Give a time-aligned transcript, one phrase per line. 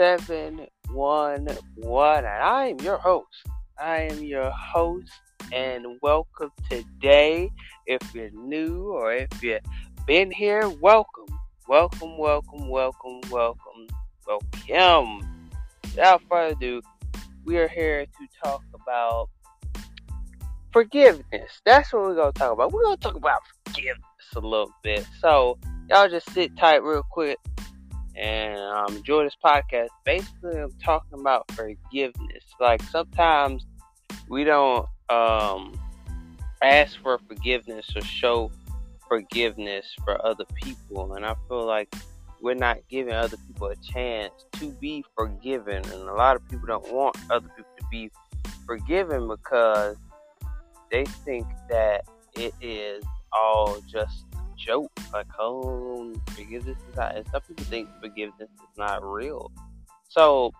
[0.00, 1.46] 711.
[1.46, 3.26] And I am your host.
[3.78, 5.12] I am your host,
[5.52, 7.50] and welcome today.
[7.84, 9.60] If you're new or if you've
[10.06, 11.26] been here, welcome.
[11.68, 13.88] Welcome, welcome, welcome, welcome,
[14.26, 15.50] welcome.
[15.82, 16.80] Without further ado,
[17.44, 19.28] we are here to talk about
[20.72, 21.60] forgiveness.
[21.66, 22.72] That's what we're going to talk about.
[22.72, 24.00] We're going to talk about forgiveness
[24.34, 25.06] a little bit.
[25.20, 25.58] So,
[25.90, 27.36] y'all just sit tight real quick
[28.20, 29.88] and um, enjoy this podcast.
[30.04, 32.44] Basically, I'm talking about forgiveness.
[32.60, 33.66] Like sometimes
[34.28, 35.78] we don't um,
[36.62, 38.52] ask for forgiveness or show
[39.08, 41.92] forgiveness for other people, and I feel like
[42.42, 46.66] we're not giving other people a chance to be forgiven, and a lot of people
[46.66, 48.10] don't want other people to be
[48.66, 49.96] forgiven because
[50.90, 52.04] they think that
[52.36, 54.24] it is all just
[54.64, 54.90] joke.
[55.12, 57.16] Like, oh, forgiveness is not.
[57.16, 59.50] And some people think forgiveness is not real.
[60.08, 60.52] So,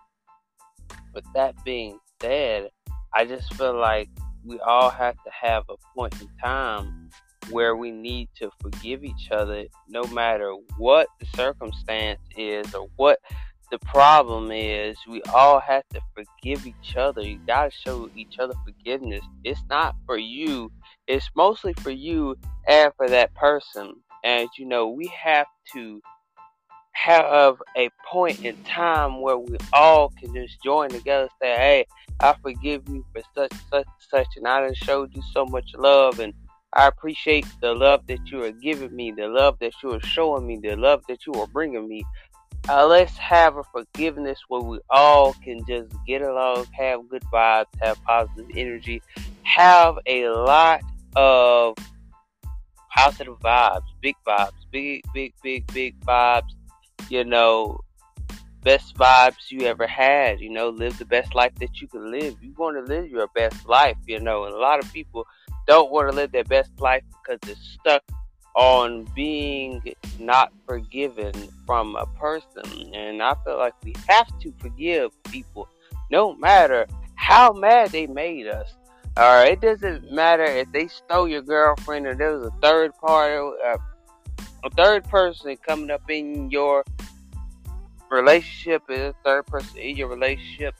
[1.13, 2.69] with that being said,
[3.13, 4.09] I just feel like
[4.45, 7.09] we all have to have a point in time
[7.49, 13.19] where we need to forgive each other no matter what the circumstance is or what
[13.71, 18.37] the problem is we all have to forgive each other you got to show each
[18.37, 20.71] other forgiveness it's not for you
[21.11, 23.93] it's mostly for you and for that person.
[24.23, 26.01] And you know, we have to
[26.93, 31.85] have a point in time where we all can just join together say, Hey,
[32.19, 36.19] I forgive you for such such such and I done showed you so much love
[36.19, 36.33] and
[36.73, 40.47] I appreciate the love that you are giving me, the love that you are showing
[40.47, 42.05] me, the love that you are bringing me.
[42.69, 47.65] Uh, let's have a forgiveness where we all can just get along, have good vibes,
[47.81, 49.01] have positive energy,
[49.43, 50.81] have a lot
[51.15, 51.75] of
[52.95, 56.51] positive vibes, big vibes, big, big, big, big vibes.
[57.09, 57.81] You know,
[58.63, 60.39] best vibes you ever had.
[60.39, 62.37] You know, live the best life that you can live.
[62.41, 65.25] You want to live your best life, you know, and a lot of people
[65.67, 68.03] don't want to live their best life because they're stuck
[68.55, 69.81] on being
[70.19, 71.33] not forgiven
[71.65, 72.93] from a person.
[72.93, 75.67] And I feel like we have to forgive people
[76.09, 78.73] no matter how mad they made us.
[79.19, 83.35] Alright, it doesn't matter if they stole your girlfriend or there was a third party,
[83.65, 83.77] uh,
[84.63, 86.85] a third person coming up in your
[88.09, 90.75] relationship, is a third person in your relationship.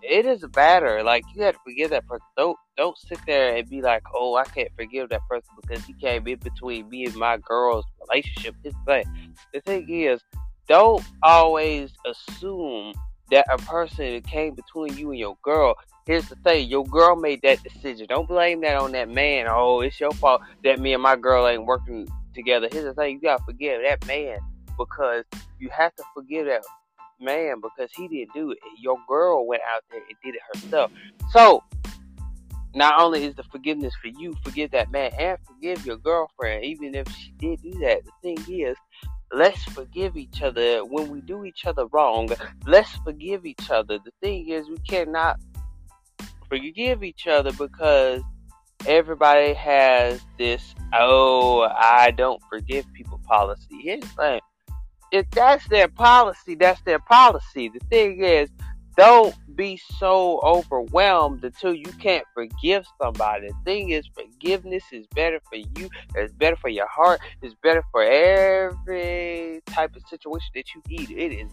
[0.00, 1.02] It doesn't matter.
[1.02, 2.26] Like you have to forgive that person.
[2.34, 5.92] Don't don't sit there and be like, oh, I can't forgive that person because he
[5.94, 8.54] came in between me and my girl's relationship.
[8.64, 9.06] It's like
[9.52, 10.22] the thing is,
[10.66, 12.94] don't always assume
[13.30, 15.74] that a person that came between you and your girl
[16.06, 18.06] here's the thing your girl made that decision.
[18.08, 19.46] Don't blame that on that man.
[19.48, 22.68] Oh it's your fault that me and my girl ain't working together.
[22.70, 24.38] Here's the thing you gotta forgive that man
[24.76, 25.24] because
[25.58, 26.62] you have to forgive that
[27.20, 28.58] man because he didn't do it.
[28.78, 30.90] Your girl went out there and did it herself.
[31.30, 31.62] So
[32.74, 36.94] not only is the forgiveness for you forgive that man and forgive your girlfriend even
[36.94, 38.00] if she did do that.
[38.04, 38.76] The thing is
[39.32, 42.28] let's forgive each other when we do each other wrong.
[42.66, 43.98] Let's forgive each other.
[43.98, 45.40] The thing is we cannot
[46.54, 48.22] forgive each other because
[48.86, 54.00] everybody has this oh I don't forgive people policy.
[54.00, 54.40] The thing.
[55.10, 57.68] If that's their policy, that's their policy.
[57.68, 58.50] The thing is,
[58.96, 63.48] don't be so overwhelmed until you can't forgive somebody.
[63.48, 65.88] The thing is, forgiveness is better for you.
[66.14, 67.20] It's better for your heart.
[67.42, 71.10] It's better for every type of situation that you need.
[71.10, 71.50] It is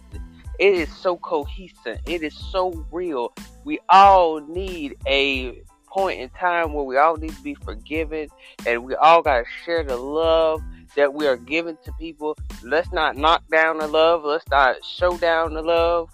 [0.62, 1.98] it is so cohesive.
[2.06, 3.34] It is so real.
[3.64, 8.28] We all need a point in time where we all need to be forgiven
[8.64, 10.62] and we all got to share the love
[10.94, 12.38] that we are giving to people.
[12.62, 14.22] Let's not knock down the love.
[14.24, 16.10] Let's not show down the love.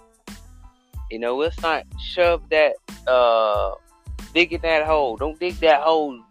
[1.10, 2.76] You know, let's not shove that,
[3.06, 3.72] uh,
[4.32, 5.18] digging that hole.
[5.18, 6.22] Don't dig that hole.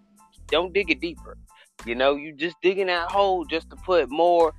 [0.47, 1.37] Don't dig it deeper.
[1.85, 4.55] You know, you just digging that hole just to put more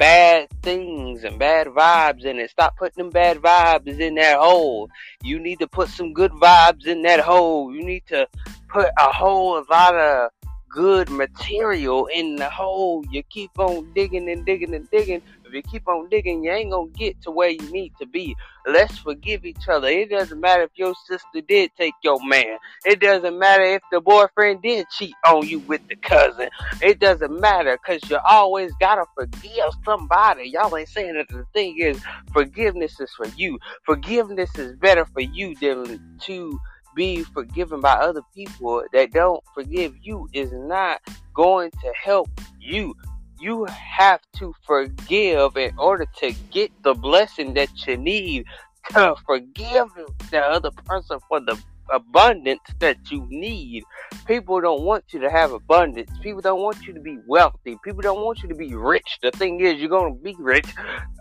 [0.00, 2.48] bad things and bad vibes in it.
[2.48, 4.88] Stop putting them bad vibes in that hole.
[5.22, 7.70] You need to put some good vibes in that hole.
[7.74, 8.26] You need to
[8.70, 10.30] put a whole lot of
[10.70, 13.04] good material in the hole.
[13.10, 15.20] You keep on digging and digging and digging.
[15.50, 18.36] If you keep on digging, you ain't gonna get to where you need to be.
[18.66, 19.88] Let's forgive each other.
[19.88, 22.56] It doesn't matter if your sister did take your man.
[22.84, 26.50] It doesn't matter if the boyfriend did cheat on you with the cousin.
[26.80, 30.50] It doesn't matter because you always gotta forgive somebody.
[30.50, 32.00] Y'all ain't saying that the thing is
[32.32, 33.58] forgiveness is for you.
[33.84, 36.60] Forgiveness is better for you than to
[36.94, 41.00] be forgiven by other people that don't forgive you is not
[41.34, 42.28] going to help
[42.60, 42.94] you.
[43.40, 48.44] You have to forgive in order to get the blessing that you need
[48.90, 49.88] to forgive
[50.30, 51.58] the other person for the
[51.90, 53.82] abundance that you need.
[54.26, 56.10] People don't want you to have abundance.
[56.22, 57.76] People don't want you to be wealthy.
[57.84, 59.18] People don't want you to be rich.
[59.22, 60.66] The thing is, you're going to be rich.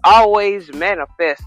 [0.04, 1.42] Always manifest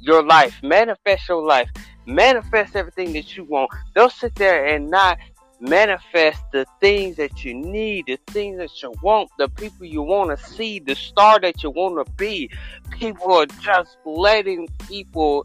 [0.00, 0.58] your life.
[0.62, 1.70] Manifest your life.
[2.06, 3.70] Manifest everything that you want.
[3.94, 5.18] Don't sit there and not
[5.60, 10.36] manifest the things that you need, the things that you want, the people you want
[10.36, 12.50] to see, the star that you want to be.
[12.90, 15.44] People are just letting people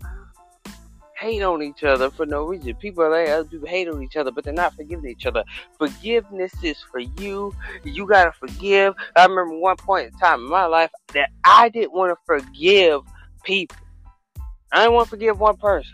[1.17, 2.75] hate on each other for no reason.
[2.75, 5.43] People are other people hate on each other, but they're not forgiving each other.
[5.77, 7.53] Forgiveness is for you.
[7.83, 8.93] You gotta forgive.
[9.15, 13.01] I remember one point in time in my life that I didn't want to forgive
[13.43, 13.77] people.
[14.71, 15.93] I didn't want to forgive one person.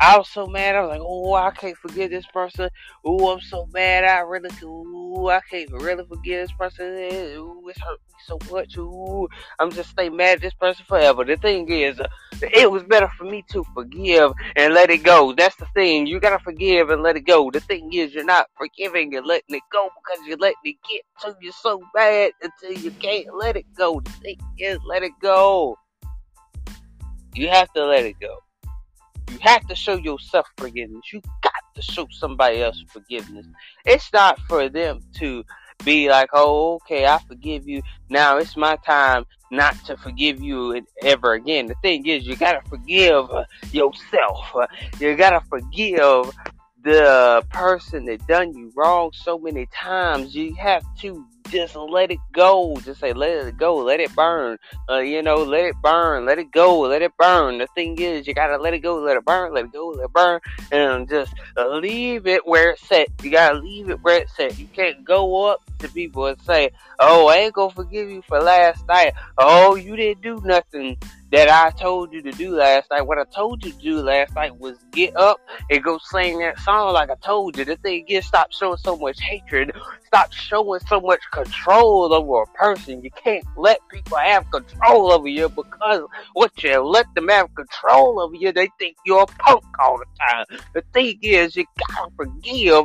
[0.00, 0.74] I was so mad.
[0.74, 2.68] I was like, oh, I can't forgive this person.
[3.04, 4.04] Oh, I'm so mad.
[4.04, 6.86] I really, ooh, I can't really forgive this person.
[6.86, 8.76] Ooh, it's hurt me so much.
[8.78, 9.28] Ooh,
[9.60, 11.24] I'm just stay mad at this person forever.
[11.24, 12.08] The thing is, uh,
[12.42, 15.34] it was better for me to forgive and let it go.
[15.34, 16.06] That's the thing.
[16.06, 17.50] You gotta forgive and let it go.
[17.50, 21.02] The thing is, you're not forgiving and letting it go because you're letting it get
[21.20, 24.00] to you so bad until you can't let it go.
[24.00, 25.76] The thing is, let it go.
[27.34, 28.38] You have to let it go.
[29.32, 31.10] You have to show yourself forgiveness.
[31.10, 33.46] You got to show somebody else forgiveness.
[33.86, 35.42] It's not for them to
[35.84, 37.82] be like, oh, okay, I forgive you.
[38.10, 41.66] Now it's my time not to forgive you ever again.
[41.66, 43.28] The thing is, you gotta forgive
[43.72, 44.52] yourself.
[45.00, 46.30] You gotta forgive
[46.84, 50.34] the person that done you wrong so many times.
[50.34, 52.76] You have to just let it go.
[52.84, 54.58] Just say, let it go, let it burn.
[54.88, 57.58] Uh, you know, let it burn, let it go, let it burn.
[57.58, 60.04] The thing is, you gotta let it go, let it burn, let it go, let
[60.04, 60.40] it burn,
[60.70, 63.08] and just leave it where it's set.
[63.22, 64.58] You gotta leave it where it's set.
[64.58, 68.40] You can't go up to people and say, oh, I ain't gonna forgive you for
[68.40, 69.12] last night.
[69.38, 70.96] Oh, you didn't do nothing
[71.32, 73.02] that I told you to do last night.
[73.02, 75.40] What I told you to do last night was get up
[75.70, 77.64] and go sing that song like I told you.
[77.64, 79.72] The thing is, stop showing so much hatred.
[80.06, 83.02] Stop showing so much control over a person.
[83.02, 86.02] You can't let people have control over you because
[86.34, 90.04] what you let them have control over you, they think you're a punk all the
[90.20, 90.60] time.
[90.74, 92.84] The thing is, you gotta forgive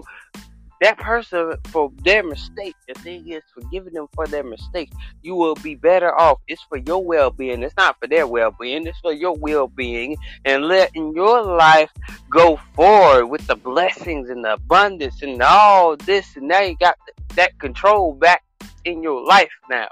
[0.81, 2.75] that person for their mistake.
[2.87, 4.91] The thing is, forgiving them for their mistake,
[5.21, 6.39] you will be better off.
[6.47, 7.63] It's for your well being.
[7.63, 8.85] It's not for their well being.
[8.85, 11.91] It's for your well being and letting your life
[12.29, 16.35] go forward with the blessings and the abundance and all this.
[16.35, 16.97] And now you got
[17.35, 18.43] that control back
[18.85, 19.87] in your life now.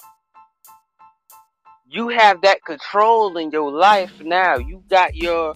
[1.87, 4.57] You have that control in your life now.
[4.57, 5.53] You got your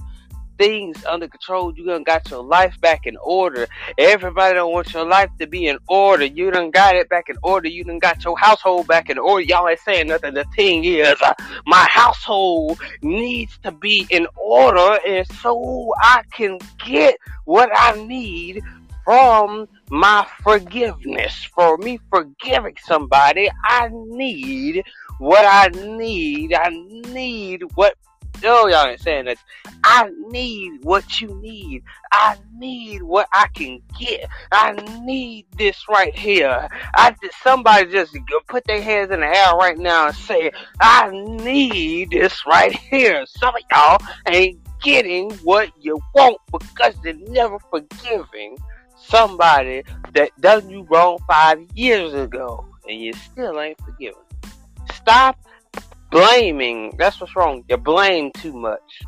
[0.60, 1.74] things under control.
[1.76, 3.68] You done got your life back in order.
[3.98, 6.26] Everybody don't want your life to be in order.
[6.26, 7.68] You done got it back in order.
[7.68, 9.44] You done got your household back in order.
[9.44, 10.36] Y'all ain't saying nothing.
[10.36, 11.34] The thing is, uh,
[11.66, 18.62] my household needs to be in order, and so I can get what I need
[19.06, 21.48] from my forgiveness.
[21.56, 24.84] For me forgiving somebody, I need
[25.20, 26.54] what I need.
[26.54, 27.96] I need what
[28.44, 29.38] no, y'all ain't saying that.
[29.84, 31.84] I need what you need.
[32.12, 34.28] I need what I can get.
[34.52, 36.68] I need this right here.
[36.96, 42.12] I somebody just put their hands in the air right now and say, I need
[42.12, 43.26] this right here.
[43.26, 43.98] Some of y'all
[44.28, 48.58] ain't getting what you want because you're never forgiving
[48.98, 49.84] somebody
[50.14, 54.22] that done you wrong five years ago and you still ain't forgiven.
[54.94, 55.38] Stop
[56.12, 56.96] blaming.
[56.98, 57.64] That's what's wrong.
[57.70, 59.02] You blame too much.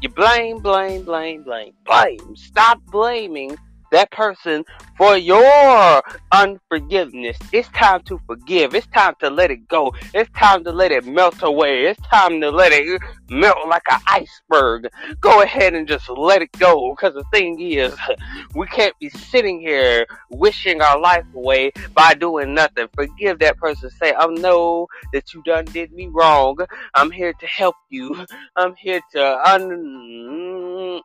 [0.00, 2.36] You blame, blame, blame, blame, blame.
[2.36, 3.56] Stop blaming
[3.92, 4.64] that person
[4.98, 7.38] for your unforgiveness.
[7.52, 8.74] It's time to forgive.
[8.74, 9.92] It's time to let it go.
[10.14, 11.86] It's time to let it melt away.
[11.86, 14.88] It's time to let it melt like an iceberg.
[15.20, 16.94] Go ahead and just let it go.
[16.94, 17.94] Because the thing is,
[18.54, 22.88] we can't be sitting here wishing our life away by doing nothing.
[22.94, 23.90] Forgive that person.
[23.90, 26.58] Say, I know that you done did me wrong.
[26.94, 28.26] I'm here to help you.
[28.56, 31.02] I'm here to un-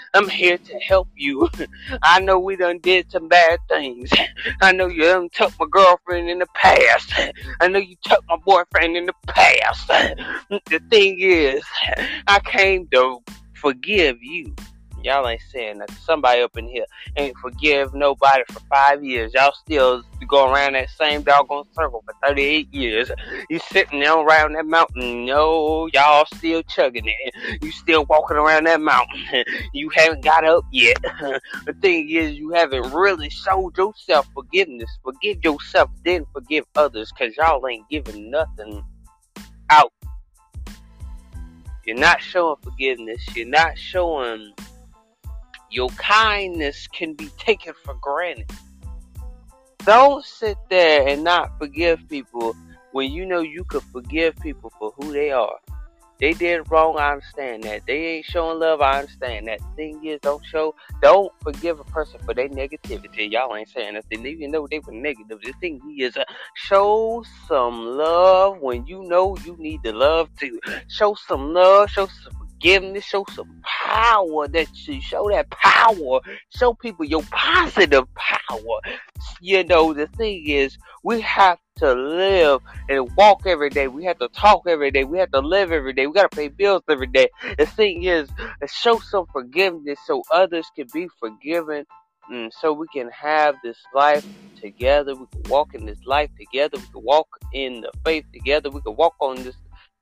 [0.14, 1.48] I'm here to help you.
[2.02, 4.10] I know we done did some bad things.
[4.62, 7.12] I know you done took my girlfriend in the past.
[7.60, 9.88] I know you took my boyfriend in the past.
[10.48, 11.62] The thing is,
[12.26, 13.22] I came to
[13.54, 14.54] forgive you.
[15.06, 15.88] Y'all ain't saying that.
[16.04, 16.84] Somebody up in here
[17.16, 19.32] ain't forgive nobody for five years.
[19.34, 23.12] Y'all still go around that same doggone circle for 38 years.
[23.48, 25.24] You sitting there around that mountain.
[25.24, 27.62] No, y'all still chugging it.
[27.62, 29.22] You still walking around that mountain.
[29.72, 30.96] You haven't got up yet.
[31.66, 34.90] the thing is, you haven't really showed yourself forgiveness.
[35.04, 38.82] Forgive yourself, then forgive others, because y'all ain't giving nothing
[39.70, 39.92] out.
[41.84, 43.22] You're not showing forgiveness.
[43.36, 44.52] You're not showing
[45.70, 48.50] your kindness can be taken for granted.
[49.84, 52.54] Don't sit there and not forgive people
[52.92, 55.58] when you know you could forgive people for who they are.
[56.18, 57.82] They did wrong, I understand that.
[57.86, 59.60] They ain't showing love, I understand that.
[59.76, 63.30] Thing is, don't show, don't forgive a person for their negativity.
[63.30, 65.40] Y'all ain't saying nothing, even though they were negative.
[65.42, 70.58] The thing is, uh, show some love when you know you need the love to.
[70.88, 72.35] Show some love, show some
[72.66, 76.20] forgiveness, show some power that you show that power.
[76.50, 78.80] Show people your positive power.
[79.40, 83.86] You know, the thing is, we have to live and walk every day.
[83.86, 85.04] We have to talk every day.
[85.04, 86.06] We have to live every day.
[86.06, 87.28] We got to pay bills every day.
[87.58, 88.28] The thing is,
[88.66, 91.84] show some forgiveness so others can be forgiven.
[92.30, 94.26] And so we can have this life
[94.60, 95.14] together.
[95.14, 96.78] We can walk in this life together.
[96.78, 98.70] We can walk in the faith together.
[98.70, 99.54] We can walk on this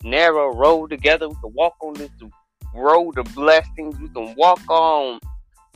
[0.02, 1.28] narrow road together.
[1.28, 2.10] We can walk on this
[2.74, 3.98] road of blessings.
[3.98, 5.20] We can walk on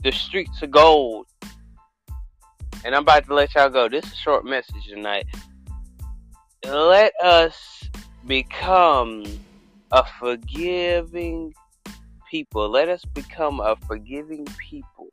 [0.03, 1.27] the streets of gold.
[2.85, 3.89] And I'm about to let y'all go.
[3.89, 5.25] This is a short message tonight
[6.65, 7.89] let us
[8.27, 9.23] become
[9.91, 11.53] a forgiving
[12.29, 12.69] people.
[12.69, 15.09] Let us become a forgiving people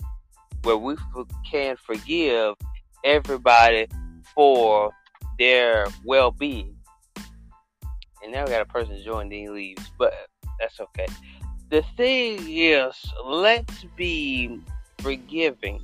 [0.63, 0.97] where we
[1.51, 2.55] can forgive
[3.05, 3.87] everybody
[4.35, 4.91] for
[5.39, 6.77] their well being.
[8.23, 10.13] And now we got a person joining leaves, but
[10.59, 11.07] that's okay.
[11.69, 12.95] The thing is,
[13.25, 14.61] let's be
[15.01, 15.83] forgiving.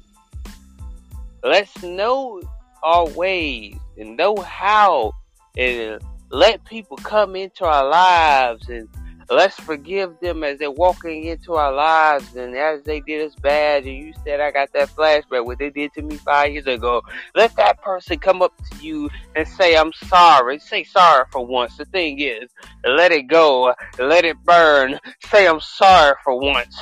[1.43, 2.41] Let's know
[2.83, 5.13] our ways and know how
[5.57, 8.89] and let people come into our lives and
[9.35, 13.85] let's forgive them as they're walking into our lives and as they did us bad
[13.85, 17.03] and you said I got that flashback what they did to me five years ago.
[17.35, 20.59] Let that person come up to you and say I'm sorry.
[20.59, 21.77] Say sorry for once.
[21.77, 22.51] The thing is,
[22.85, 23.75] let it go.
[23.99, 24.99] Let it burn.
[25.31, 26.81] Say I'm sorry for once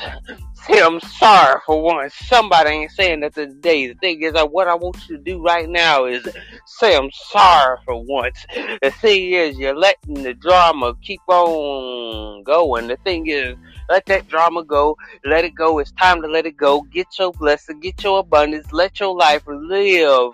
[0.67, 2.15] say I'm sorry for once.
[2.15, 3.89] Somebody ain't saying that today.
[3.89, 6.27] The thing is, uh, what I want you to do right now is
[6.67, 8.47] say I'm sorry for once.
[8.83, 12.89] The thing is, you're letting the drama keep on going.
[12.89, 13.57] The thing is,
[13.89, 14.97] let that drama go.
[15.25, 15.79] Let it go.
[15.79, 16.83] It's time to let it go.
[16.83, 17.81] Get your blessing.
[17.81, 18.73] Get your abundance.
[18.73, 20.33] Let your life live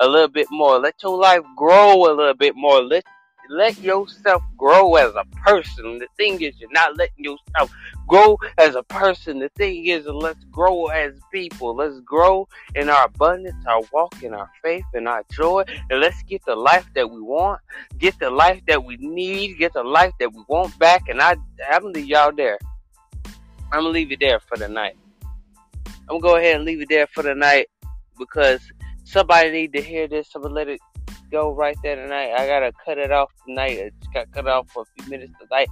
[0.00, 0.78] a little bit more.
[0.78, 2.82] Let your life grow a little bit more.
[2.82, 3.04] Let
[3.48, 5.98] let yourself grow as a person.
[5.98, 7.72] The thing is, you're not letting yourself
[8.06, 9.38] grow as a person.
[9.38, 11.76] The thing is, let's grow as people.
[11.76, 15.64] Let's grow in our abundance, our walk, in our faith, and our joy.
[15.90, 17.60] And let's get the life that we want,
[17.98, 21.08] get the life that we need, get the life that we want back.
[21.08, 21.36] And I,
[21.70, 22.58] I'm gonna leave y'all there.
[23.70, 24.96] I'm gonna leave you there for the night.
[25.86, 27.68] I'm gonna go ahead and leave you there for the night
[28.18, 28.60] because
[29.04, 30.30] somebody need to hear this.
[30.32, 30.80] Gonna let it
[31.30, 32.32] go right there tonight.
[32.32, 33.78] I gotta cut it off tonight.
[33.78, 35.68] I just got cut off for a few minutes tonight.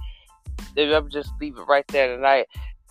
[0.75, 2.47] Maybe I'm just leave it right there tonight.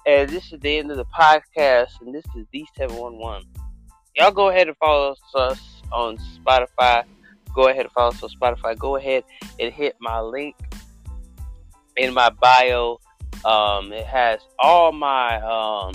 [0.06, 3.42] And this is the end of the podcast, and this is D711.
[4.14, 7.04] Y'all go ahead and follow us on Spotify.
[7.54, 8.78] Go ahead and follow us on Spotify.
[8.78, 9.24] Go ahead
[9.58, 10.54] and hit my link
[11.96, 13.00] in my bio.
[13.44, 15.40] Um, it has all my.
[15.40, 15.94] Um,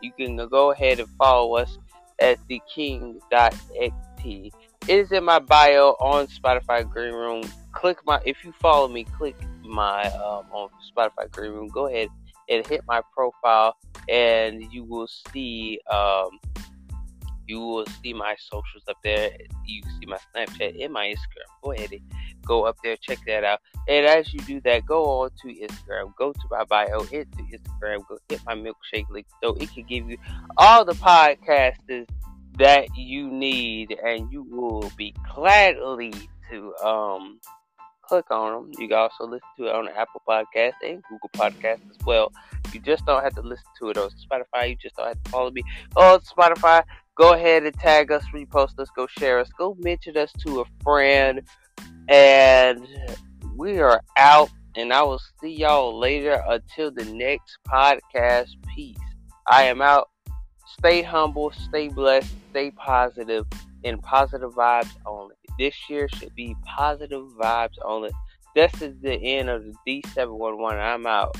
[0.00, 1.78] you can go ahead and follow us
[2.18, 4.52] at the theking.xt
[4.88, 7.42] it is in my bio on Spotify Green Room.
[7.72, 11.68] Click my if you follow me, click my um, on Spotify Green Room.
[11.68, 12.08] Go ahead
[12.48, 13.76] and hit my profile,
[14.08, 16.38] and you will see um,
[17.46, 19.30] you will see my socials up there.
[19.64, 21.62] You see my Snapchat and my Instagram.
[21.62, 22.00] Go ahead and
[22.44, 23.60] go up there, check that out.
[23.88, 27.42] And as you do that, go on to Instagram, go to my bio, hit to
[27.42, 30.18] Instagram, go hit my milkshake link so it can give you
[30.56, 32.06] all the podcasts
[32.58, 36.12] that you need, and you will be gladly
[36.50, 37.40] to um
[38.02, 38.72] click on them.
[38.78, 42.30] You can also listen to it on Apple Podcast and Google Podcast as well.
[42.72, 44.70] You just don't have to listen to it on Spotify.
[44.70, 45.62] You just don't have to follow me
[45.96, 46.82] on Spotify.
[47.14, 50.64] Go ahead and tag us, repost us, go share us, go mention us to a
[50.82, 51.42] friend,
[52.08, 52.86] and
[53.56, 54.50] we are out.
[54.74, 58.48] And I will see y'all later until the next podcast.
[58.74, 58.96] Peace.
[59.46, 60.08] I am out.
[60.82, 63.46] Stay humble, stay blessed, stay positive,
[63.84, 65.36] and positive vibes only.
[65.56, 68.10] This year should be positive vibes only.
[68.56, 70.80] This is the end of the D711.
[70.80, 71.36] I'm out.